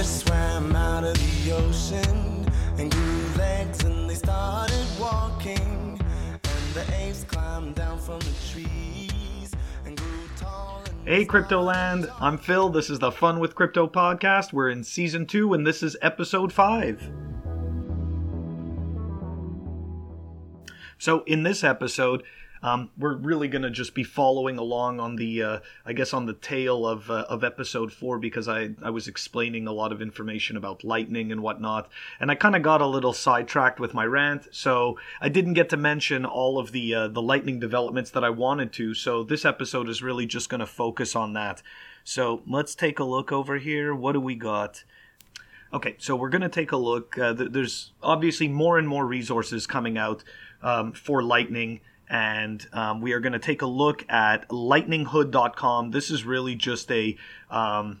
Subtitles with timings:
[0.00, 2.46] fish swam out of the ocean
[2.78, 6.00] and grew legs and they started walking.
[6.30, 9.52] And the apes climbed down from the trees
[9.84, 12.10] and grew tall and Hey, Cryptoland.
[12.18, 12.70] I'm Phil.
[12.70, 14.54] This is the Fun with Crypto podcast.
[14.54, 16.98] We're in season two, and this is episode five.
[20.96, 22.22] So, in this episode,
[22.62, 26.26] um, we're really going to just be following along on the, uh, I guess, on
[26.26, 30.02] the tail of, uh, of episode four because I, I was explaining a lot of
[30.02, 31.88] information about lightning and whatnot.
[32.20, 34.48] And I kind of got a little sidetracked with my rant.
[34.52, 38.30] So I didn't get to mention all of the, uh, the lightning developments that I
[38.30, 38.92] wanted to.
[38.92, 41.62] So this episode is really just going to focus on that.
[42.04, 43.94] So let's take a look over here.
[43.94, 44.84] What do we got?
[45.72, 47.16] Okay, so we're going to take a look.
[47.16, 50.24] Uh, th- there's obviously more and more resources coming out
[50.62, 51.80] um, for Lightning,
[52.10, 55.92] and um, we are going to take a look at lightninghood.com.
[55.92, 57.16] This is really just a
[57.48, 58.00] um,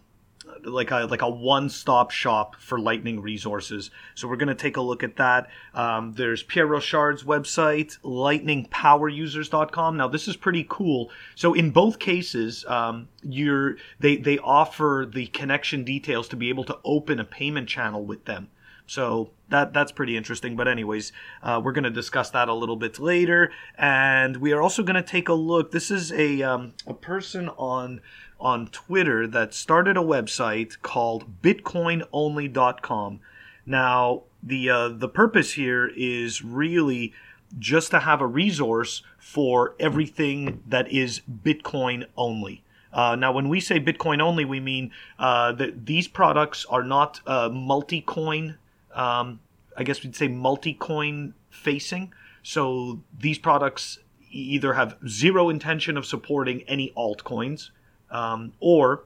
[0.64, 3.90] like a like a one-stop shop for lightning resources.
[4.16, 5.48] So we're going to take a look at that.
[5.74, 11.10] Um, there's pierre rochard's website lightningpowerusers.com now this is pretty cool.
[11.36, 16.64] So in both cases um, you're they they offer the connection details to be able
[16.64, 18.48] to open a payment channel with them
[18.90, 20.56] so that that's pretty interesting.
[20.56, 21.12] But anyways,
[21.44, 24.96] uh, we're going to discuss that a little bit later, and we are also going
[24.96, 25.70] to take a look.
[25.70, 28.00] This is a um, a person on
[28.40, 33.20] on Twitter that started a website called BitcoinOnly.com.
[33.64, 37.12] Now the uh, the purpose here is really
[37.60, 42.64] just to have a resource for everything that is Bitcoin only.
[42.92, 47.20] Uh, now, when we say Bitcoin only, we mean uh, that these products are not
[47.26, 48.56] uh, multi-coin.
[48.94, 49.40] Um,
[49.76, 52.12] I guess we'd say multi-coin facing.
[52.42, 53.98] So these products
[54.30, 57.70] either have zero intention of supporting any altcoins,
[58.10, 59.04] um, or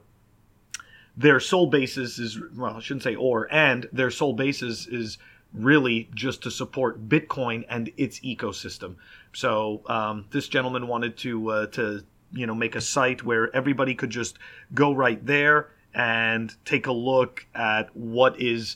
[1.17, 5.17] their sole basis is well, I shouldn't say or, and their sole basis is
[5.53, 8.95] really just to support Bitcoin and its ecosystem.
[9.33, 13.95] So um, this gentleman wanted to uh, to you know make a site where everybody
[13.95, 14.37] could just
[14.73, 18.75] go right there and take a look at what is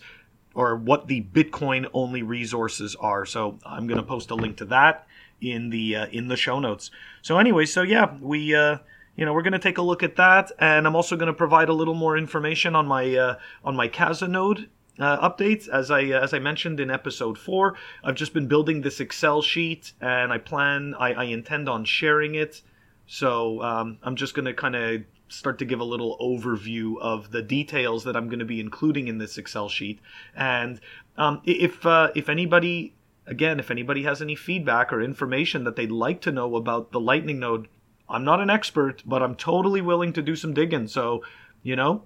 [0.56, 3.26] or what the Bitcoin only resources are.
[3.26, 5.08] So I'm going to post a link to that
[5.42, 6.92] in the uh, in the show notes.
[7.22, 8.78] So anyway, so yeah, we uh,
[9.16, 11.34] you know we're going to take a look at that, and I'm also going to
[11.34, 15.68] provide a little more information on my uh, on my Casanode uh, updates.
[15.68, 19.42] As I uh, as I mentioned in episode four, I've just been building this Excel
[19.42, 22.62] sheet, and I plan I, I intend on sharing it.
[23.08, 27.32] So um, I'm just going to kind of start to give a little overview of
[27.32, 30.00] the details that I'm going to be including in this Excel sheet.
[30.36, 30.80] And
[31.18, 32.94] um, if uh, if anybody
[33.30, 37.00] again, if anybody has any feedback or information that they'd like to know about the
[37.00, 37.68] Lightning node,
[38.10, 40.88] I'm not an expert, but I'm totally willing to do some digging.
[40.88, 41.24] So,
[41.62, 42.04] you know,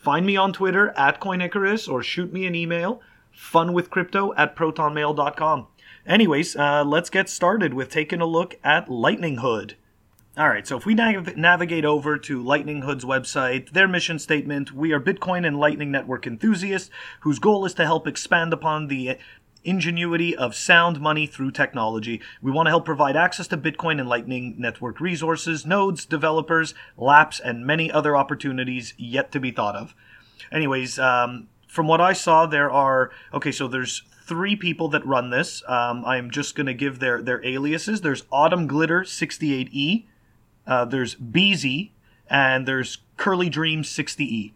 [0.00, 3.02] find me on Twitter at CoinIcarus or shoot me an email,
[3.36, 5.66] funwithcrypto at protonmail.com.
[6.06, 9.76] Anyways, uh, let's get started with taking a look at Lightning Hood.
[10.36, 14.70] All right, so if we nav- navigate over to Lightning Hood's website, their mission statement
[14.70, 16.88] we are Bitcoin and Lightning Network enthusiasts
[17.20, 19.18] whose goal is to help expand upon the
[19.64, 22.20] ingenuity of sound money through technology.
[22.40, 27.40] We want to help provide access to Bitcoin and Lightning Network resources, nodes, developers, laps,
[27.40, 29.96] and many other opportunities yet to be thought of.
[30.52, 33.52] Anyways, um, from what I saw, there are okay.
[33.52, 35.64] So there's three people that run this.
[35.66, 38.00] Um, I'm just going to give their their aliases.
[38.00, 40.06] There's Autumn Glitter 68e.
[40.70, 41.92] Uh, there's Beezy,
[42.28, 44.52] and there's Curly Dream 60e.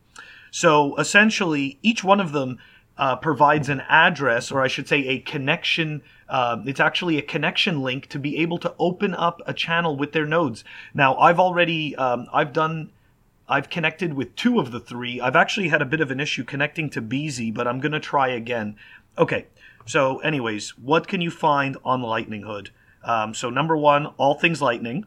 [0.52, 2.58] So essentially, each one of them
[2.96, 6.02] uh, provides an address, or I should say, a connection.
[6.28, 10.12] Uh, it's actually a connection link to be able to open up a channel with
[10.12, 10.62] their nodes.
[10.94, 12.92] Now, I've already, um, I've done,
[13.48, 15.20] I've connected with two of the three.
[15.20, 17.98] I've actually had a bit of an issue connecting to Beezy, but I'm going to
[17.98, 18.76] try again.
[19.18, 19.46] Okay,
[19.84, 22.70] so, anyways, what can you find on Lightning Hood?
[23.02, 25.06] Um, so, number one, all things Lightning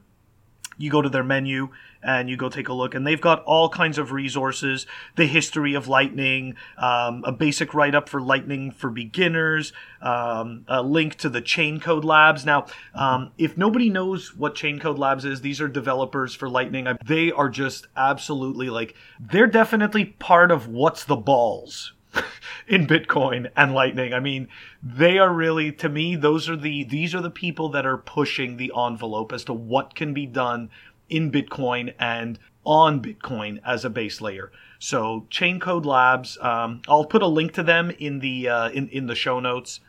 [0.78, 1.70] you go to their menu
[2.04, 4.86] and you go take a look and they've got all kinds of resources.
[5.16, 11.16] The history of lightning um, a basic write-up for lightning for beginners um, a link
[11.16, 12.46] to the Chaincode Labs.
[12.46, 16.88] Now um, if nobody knows what Chaincode Labs is these are developers for lightning.
[17.06, 21.94] They are just absolutely like they're definitely part of what's the balls
[22.68, 24.14] in Bitcoin and Lightning.
[24.14, 24.48] I mean,
[24.84, 28.58] they are really to me those are the these are the people that are pushing
[28.58, 30.70] the envelope as to what can be done
[31.10, 34.52] in Bitcoin and on Bitcoin as a base layer.
[34.80, 39.08] So Chaincode Labs, um, I'll put a link to them in the uh, in in
[39.08, 39.80] the show notes.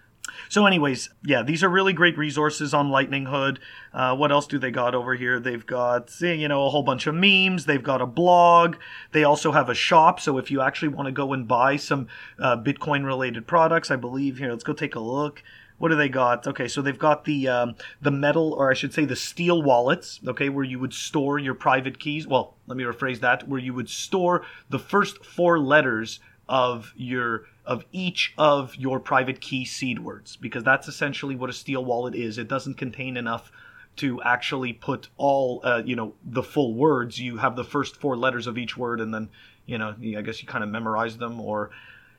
[0.49, 3.61] So, anyways, yeah, these are really great resources on Lightning Hood.
[3.93, 5.41] Uh, what else do they got over here?
[5.41, 7.67] They've got, eh, you know, a whole bunch of memes.
[7.67, 8.77] They've got a blog.
[9.13, 10.21] They also have a shop.
[10.21, 12.09] So, if you actually want to go and buy some
[12.39, 15.43] uh, Bitcoin related products, I believe here, let's go take a look.
[15.79, 16.47] What do they got?
[16.47, 20.21] Okay, so they've got the um, the metal, or I should say, the steel wallets.
[20.27, 22.27] Okay, where you would store your private keys.
[22.27, 23.49] Well, let me rephrase that.
[23.49, 29.41] Where you would store the first four letters of your of each of your private
[29.41, 32.39] key seed words because that's essentially what a steel wallet is.
[32.39, 33.53] It doesn't contain enough
[33.97, 37.19] to actually put all uh, you know the full words.
[37.21, 39.29] You have the first four letters of each word, and then
[39.67, 41.71] you know I guess you kind of memorize them or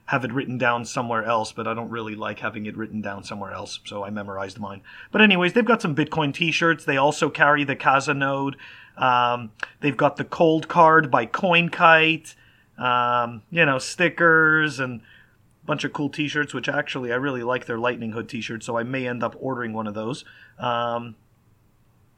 [0.05, 1.51] have it written down somewhere else.
[1.51, 4.81] But I don't really like having it written down somewhere else, so I memorized mine.
[5.11, 6.85] But anyways, they've got some Bitcoin T-shirts.
[6.85, 8.57] They also carry the Casa node.
[8.97, 12.35] Um, they've got the Coldcard by CoinKite.
[12.79, 17.65] Um, you know stickers and a bunch of cool t-shirts which actually i really like
[17.65, 20.23] their lightning hood t-shirt so i may end up ordering one of those.
[20.57, 21.15] Um,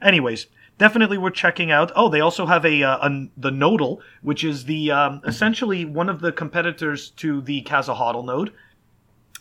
[0.02, 0.48] anyways
[0.78, 1.92] definitely worth checking out.
[1.96, 6.10] Oh they also have a, uh, a the Nodl which is the um, essentially one
[6.10, 8.52] of the competitors to the Casa HODL node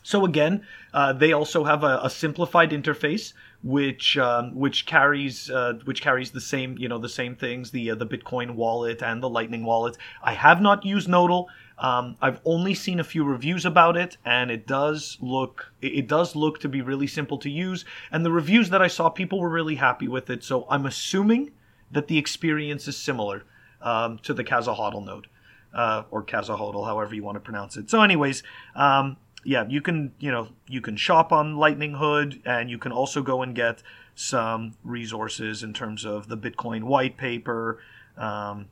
[0.03, 3.33] so again, uh, they also have a, a simplified interface
[3.63, 7.91] which um, which carries uh, which carries the same you know the same things the
[7.91, 9.97] uh, the Bitcoin wallet and the Lightning wallet.
[10.23, 11.47] I have not used Nodl.
[11.79, 16.35] Um, I've only seen a few reviews about it, and it does look it does
[16.35, 17.85] look to be really simple to use.
[18.11, 20.43] And the reviews that I saw, people were really happy with it.
[20.43, 21.53] So I'm assuming
[21.91, 23.45] that the experience is similar
[23.83, 25.27] um, to the Casa HODL node.
[25.73, 27.89] Uh, or Casa HODL, however you want to pronounce it.
[27.89, 28.43] So, anyways,
[28.75, 32.93] um, yeah, you can you know you can shop on Lightning Hood, and you can
[32.93, 33.83] also go and get
[34.15, 37.81] some resources in terms of the Bitcoin white paper.
[38.17, 38.67] Um,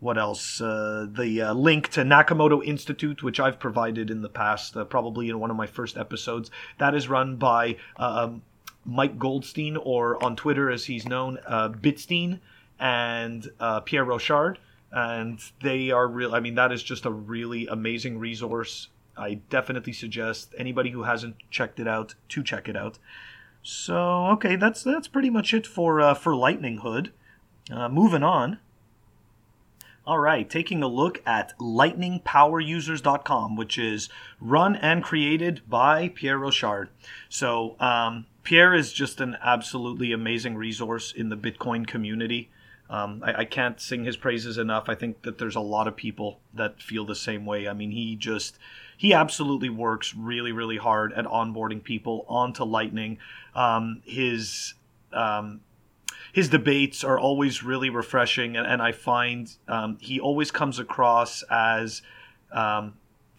[0.00, 0.60] what else?
[0.60, 5.28] Uh, the uh, link to Nakamoto Institute, which I've provided in the past, uh, probably
[5.28, 6.50] in one of my first episodes.
[6.78, 8.42] That is run by uh, um,
[8.84, 12.40] Mike Goldstein, or on Twitter as he's known, uh, Bitstein,
[12.78, 14.56] and uh, Pierre Rochard.
[14.90, 16.34] And they are real.
[16.34, 18.88] I mean, that is just a really amazing resource.
[19.20, 22.98] I definitely suggest anybody who hasn't checked it out to check it out.
[23.62, 27.12] So okay, that's that's pretty much it for for Lightning Hood.
[27.70, 28.58] moving on.
[30.06, 34.08] All right, taking a look at lightningpowerusers.com, which is
[34.40, 36.88] run and created by Pierre Rochard.
[37.28, 42.50] So, um, Pierre is just an absolutely amazing resource in the Bitcoin community.
[42.88, 44.88] Um, I, I, can't sing his praises enough.
[44.88, 47.68] I think that there's a lot of people that feel the same way.
[47.68, 48.58] I mean, he just,
[49.00, 53.16] he absolutely works really, really hard at onboarding people onto Lightning.
[53.54, 54.74] Um, his,
[55.10, 55.62] um,
[56.34, 61.42] his debates are always really refreshing, and, and I find um, he always comes across
[61.50, 62.02] as
[62.52, 62.92] um,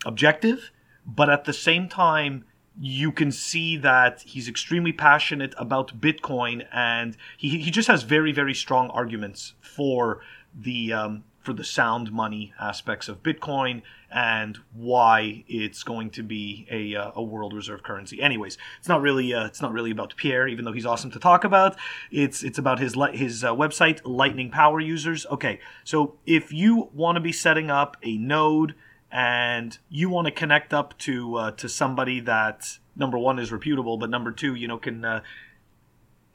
[0.04, 0.72] objective,
[1.06, 2.44] but at the same time,
[2.80, 8.32] you can see that he's extremely passionate about Bitcoin, and he he just has very
[8.32, 10.22] very strong arguments for
[10.60, 16.68] the um, for the sound money aspects of Bitcoin and why it's going to be
[16.70, 18.22] a, uh, a world reserve currency.
[18.22, 21.20] Anyways, it's not really uh, it's not really about Pierre, even though he's awesome to
[21.20, 21.78] talk about.
[22.12, 25.26] It's it's about his his uh, website, Lightning Power Users.
[25.28, 28.76] Okay, so if you want to be setting up a node
[29.12, 33.98] and you want to connect up to uh, to somebody that number one is reputable,
[33.98, 35.22] but number two, you know, can uh,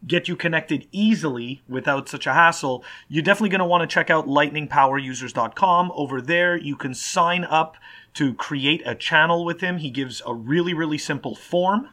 [0.07, 4.11] get you connected easily without such a hassle, you're definitely going to want to check
[4.11, 5.93] out lightningpowerusers.com.
[5.95, 7.77] Over there, you can sign up
[8.15, 9.79] to create a channel with him.
[9.79, 11.91] He gives a really, really simple form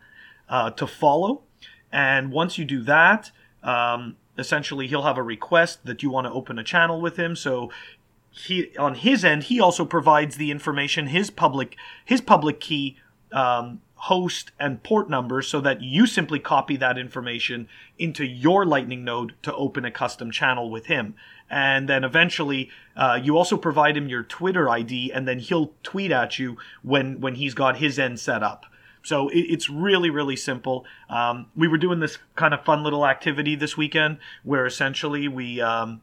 [0.50, 1.42] uh, to follow.
[1.92, 3.32] And once you do that,
[3.62, 7.36] um, essentially he'll have a request that you want to open a channel with him.
[7.36, 7.72] So
[8.30, 12.98] he, on his end, he also provides the information, his public, his public key
[13.32, 19.06] um, host and port numbers so that you simply copy that information into your Lightning
[19.06, 21.16] node to open a custom channel with him.
[21.50, 26.12] And then eventually, uh, you also provide him your Twitter ID, and then he'll tweet
[26.12, 28.66] at you when when he's got his end set up.
[29.04, 30.86] So it, it's really really simple.
[31.10, 35.62] Um, we were doing this kind of fun little activity this weekend where essentially we.
[35.62, 36.02] Um,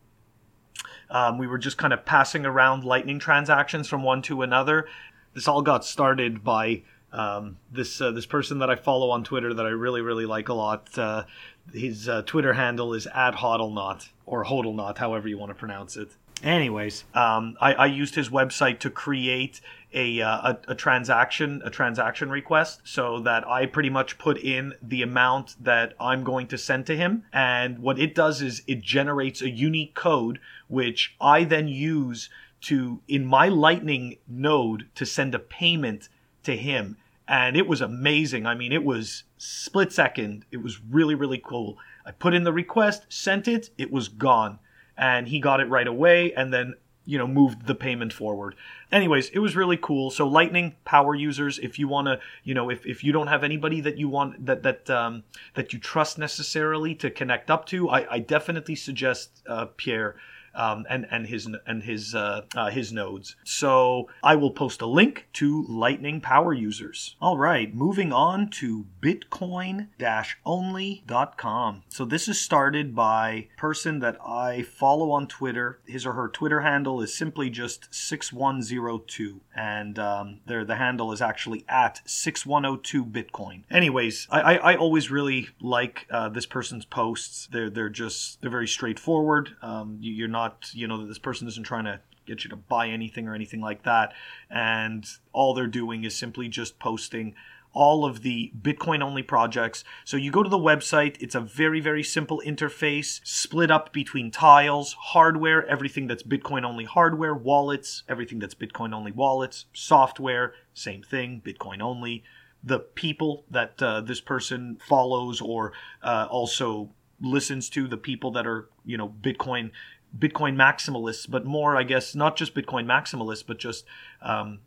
[1.13, 4.87] um, we were just kind of passing around lightning transactions from one to another.
[5.35, 9.53] This all got started by um, this uh, this person that I follow on Twitter
[9.55, 10.97] that I really really like a lot.
[10.99, 11.25] Uh,
[11.73, 16.11] his uh, Twitter handle is at hodlonaut or hodlonaut, however you want to pronounce it.
[16.43, 19.61] Anyways, um, I, I, used his website to create
[19.93, 24.73] a, uh, a, a transaction a transaction request so that I pretty much put in
[24.81, 28.81] the amount that I'm going to send to him, and what it does is it
[28.81, 32.31] generates a unique code which I then use
[32.63, 36.09] to in my Lightning node to send a payment
[36.45, 36.97] to him
[37.31, 38.45] and it was amazing.
[38.45, 40.45] I mean, it was split second.
[40.51, 41.79] It was really really cool.
[42.05, 44.59] I put in the request, sent it, it was gone,
[44.99, 46.75] and he got it right away, and then
[47.07, 48.55] you know moved the payment forward
[48.93, 52.69] anyways it was really cool so lightning power users if you want to you know
[52.69, 56.19] if, if you don't have anybody that you want that that um, that you trust
[56.19, 60.17] necessarily to connect up to i, I definitely suggest uh, pierre
[60.55, 63.35] um, and and his and his uh, uh, his nodes.
[63.45, 67.17] So I will post a link to Lightning Power users.
[67.21, 71.83] All right, moving on to Bitcoin-only.com.
[71.89, 75.81] So this is started by person that I follow on Twitter.
[75.87, 81.21] His or her Twitter handle is simply just 6102, and um, there the handle is
[81.21, 83.65] actually at 6102 Bitcoin.
[83.71, 87.49] Anyways, I, I, I always really like uh, this person's posts.
[87.53, 89.51] They're they're just they're very straightforward.
[89.63, 92.51] Um, you, you're not not, you know, that this person isn't trying to get you
[92.51, 94.13] to buy anything or anything like that.
[94.51, 97.35] And all they're doing is simply just posting
[97.73, 99.85] all of the Bitcoin only projects.
[100.05, 104.33] So you go to the website, it's a very, very simple interface, split up between
[104.33, 111.03] tiles, hardware, everything that's Bitcoin only hardware, wallets, everything that's Bitcoin only wallets, software, same
[111.03, 112.25] thing, Bitcoin only.
[112.63, 116.91] The people that uh, this person follows or uh, also
[117.21, 119.71] listens to, the people that are, you know, Bitcoin
[120.17, 123.85] Bitcoin maximalists, but more, I guess, not just Bitcoin maximalists, but just
[124.23, 124.61] um,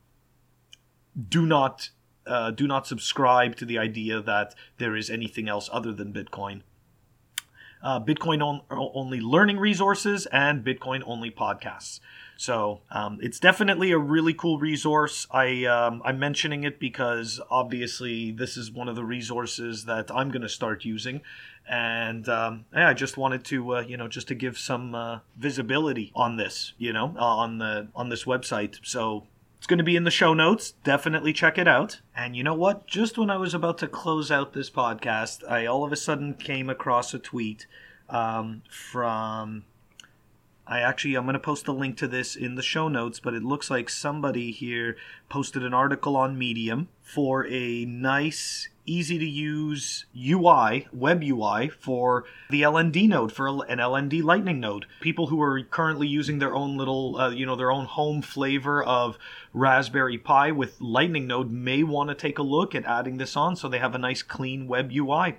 [1.29, 1.89] do not
[2.25, 6.61] uh, do not subscribe to the idea that there is anything else other than Bitcoin.
[7.83, 11.99] Uh, Bitcoin on, only learning resources and Bitcoin only podcasts.
[12.37, 15.27] So um, it's definitely a really cool resource.
[15.31, 20.29] I um, I'm mentioning it because obviously this is one of the resources that I'm
[20.29, 21.21] going to start using
[21.67, 25.19] and um, yeah, I just wanted to uh, you know just to give some uh,
[25.37, 28.79] visibility on this you know uh, on the on this website.
[28.83, 29.27] So
[29.63, 30.71] it's going to be in the show notes.
[30.83, 32.01] Definitely check it out.
[32.13, 32.85] And you know what?
[32.85, 36.33] Just when I was about to close out this podcast, I all of a sudden
[36.33, 37.65] came across a tweet
[38.09, 39.63] um, from.
[40.65, 43.33] I actually I'm going to post a link to this in the show notes, but
[43.33, 44.95] it looks like somebody here
[45.29, 52.25] posted an article on Medium for a nice easy to use UI, web UI for
[52.49, 54.85] the LND node, for an LND Lightning node.
[55.01, 58.83] People who are currently using their own little, uh, you know, their own home flavor
[58.83, 59.17] of
[59.53, 63.55] Raspberry Pi with Lightning node may want to take a look at adding this on
[63.55, 65.37] so they have a nice clean web UI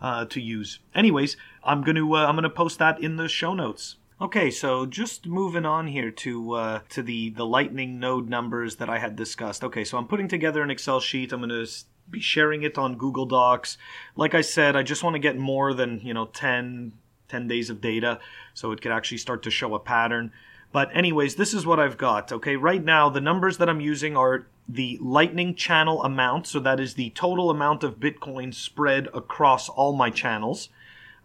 [0.00, 0.80] uh, to use.
[0.94, 3.96] Anyways, I'm going to uh, I'm going to post that in the show notes.
[4.18, 8.88] Okay, so just moving on here to uh, to the the Lightning node numbers that
[8.88, 9.62] I had discussed.
[9.62, 11.32] Okay, so I'm putting together an Excel sheet.
[11.32, 11.70] I'm going to
[12.10, 13.76] be sharing it on Google Docs.
[14.14, 16.92] Like I said, I just want to get more than, you know, 10,
[17.28, 18.18] 10 days of data
[18.54, 20.32] so it could actually start to show a pattern.
[20.72, 22.32] But anyways, this is what I've got.
[22.32, 26.80] Okay, right now the numbers that I'm using are the Lightning channel amount, so that
[26.80, 30.70] is the total amount of Bitcoin spread across all my channels.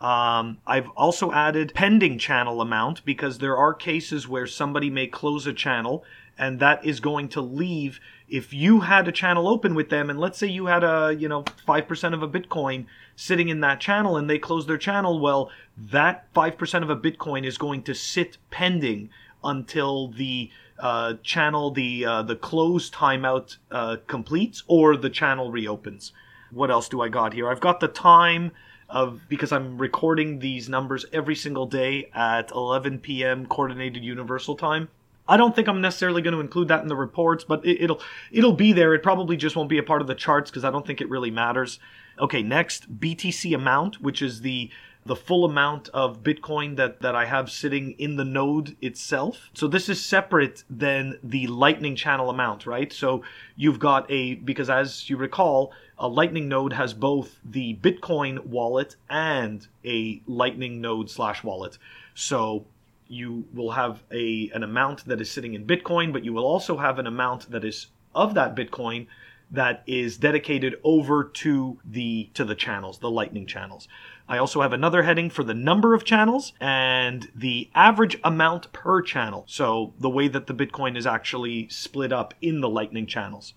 [0.01, 5.45] Um, I've also added pending channel amount because there are cases where somebody may close
[5.45, 6.03] a channel
[6.39, 7.99] and that is going to leave.
[8.27, 11.29] If you had a channel open with them and let's say you had a you
[11.29, 15.51] know 5% of a bitcoin sitting in that channel and they close their channel well
[15.77, 19.11] that 5% of a bitcoin is going to sit pending
[19.43, 26.11] until the uh, channel the uh, the close timeout uh, completes or the channel reopens
[26.51, 28.51] what else do i got here i've got the time
[28.89, 34.89] of because i'm recording these numbers every single day at 11 p.m coordinated universal time
[35.27, 38.01] I don't think I'm necessarily going to include that in the reports, but it, will
[38.31, 38.93] it'll be there.
[38.93, 41.09] It probably just won't be a part of the charts because I don't think it
[41.09, 41.79] really matters.
[42.19, 44.69] Okay, next BTC amount, which is the
[45.05, 49.49] the full amount of Bitcoin that, that I have sitting in the node itself.
[49.53, 52.93] So this is separate than the Lightning channel amount, right?
[52.93, 53.23] So
[53.55, 58.95] you've got a, because as you recall, a Lightning node has both the Bitcoin wallet
[59.09, 61.77] and a Lightning node slash wallet.
[62.13, 62.65] So
[63.07, 66.77] you will have a an amount that is sitting in Bitcoin, but you will also
[66.77, 69.07] have an amount that is of that Bitcoin
[69.51, 73.87] that is dedicated over to the to the channels, the Lightning channels.
[74.31, 79.01] I also have another heading for the number of channels and the average amount per
[79.01, 79.43] channel.
[79.45, 83.55] So the way that the Bitcoin is actually split up in the Lightning channels.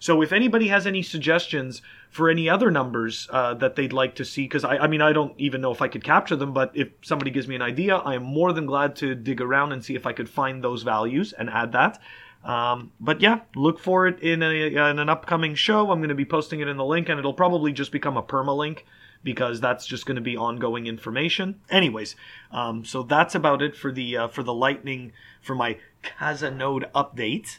[0.00, 4.24] So if anybody has any suggestions for any other numbers uh, that they'd like to
[4.24, 6.72] see, because I, I mean, I don't even know if I could capture them, but
[6.74, 9.84] if somebody gives me an idea, I am more than glad to dig around and
[9.84, 12.00] see if I could find those values and add that.
[12.42, 15.90] Um, but yeah, look for it in, a, in an upcoming show.
[15.90, 18.22] I'm going to be posting it in the link, and it'll probably just become a
[18.22, 18.84] permalink
[19.24, 21.60] because that's just going to be ongoing information.
[21.70, 22.14] Anyways,
[22.52, 26.88] um, so that's about it for the uh, for the Lightning for my Casa Node
[26.94, 27.58] update.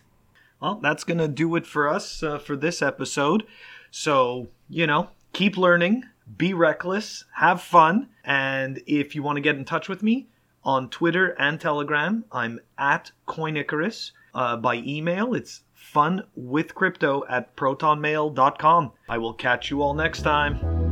[0.62, 3.44] Well, that's going to do it for us uh, for this episode.
[3.92, 6.04] So, you know, keep learning,
[6.38, 10.28] be reckless, have fun, and if you want to get in touch with me
[10.64, 14.12] on Twitter and Telegram, I'm at CoinIcarus.
[14.34, 15.62] Uh, by email, it's
[15.94, 18.92] funwithcrypto at protonmail.com.
[19.08, 20.85] I will catch you all next time.